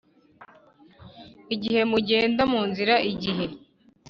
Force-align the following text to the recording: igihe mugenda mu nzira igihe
igihe 1.55 1.81
mugenda 1.91 2.41
mu 2.51 2.61
nzira 2.69 2.95
igihe 3.11 3.45